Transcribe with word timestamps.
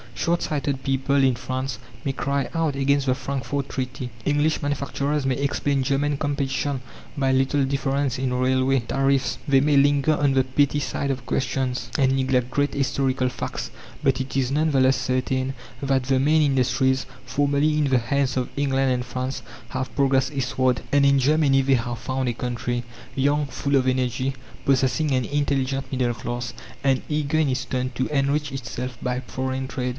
Shortsighted 0.15 0.83
people 0.83 1.15
in 1.15 1.33
France 1.35 1.79
may 2.05 2.11
cry 2.13 2.47
out 2.53 2.75
against 2.75 3.07
the 3.07 3.15
Frankfort 3.15 3.69
Treaty; 3.69 4.11
English 4.23 4.61
manufacturers 4.61 5.25
may 5.25 5.35
explain 5.35 5.81
German 5.81 6.17
competition 6.17 6.81
by 7.17 7.31
little 7.31 7.65
differences 7.65 8.23
in 8.23 8.33
railway 8.33 8.79
tariffs; 8.81 9.39
they 9.47 9.61
may 9.61 9.77
linger 9.77 10.13
on 10.15 10.33
the 10.33 10.43
petty 10.43 10.79
side 10.79 11.09
of 11.09 11.25
questions, 11.25 11.89
and 11.97 12.15
neglect 12.15 12.51
great 12.51 12.73
historical 12.75 13.29
facts. 13.29 13.71
But 14.03 14.21
it 14.21 14.37
is 14.37 14.51
none 14.51 14.69
the 14.71 14.79
less 14.79 14.97
certain 14.97 15.55
that 15.81 16.03
the 16.03 16.19
main 16.19 16.43
industries, 16.43 17.05
formerly 17.25 17.77
in 17.77 17.85
the 17.85 17.99
hands 17.99 18.37
of 18.37 18.49
England 18.55 18.91
and 18.91 19.03
France, 19.05 19.41
have 19.69 19.95
progressed 19.95 20.33
eastward, 20.33 20.81
and 20.91 21.03
in 21.03 21.17
Germany 21.17 21.61
they 21.61 21.75
have 21.75 21.97
found 21.97 22.29
a 22.29 22.33
country, 22.33 22.83
young, 23.15 23.47
full 23.47 23.75
of 23.75 23.87
energy, 23.87 24.35
possessing 24.65 25.13
an 25.13 25.25
intelligent 25.25 25.91
middle 25.91 26.13
class, 26.13 26.53
and 26.83 27.01
eager 27.09 27.39
in 27.39 27.49
its 27.49 27.65
turn 27.65 27.89
to 27.95 28.05
enrich 28.09 28.51
itself 28.51 28.97
by 29.01 29.19
foreign 29.21 29.67
trade. 29.67 29.89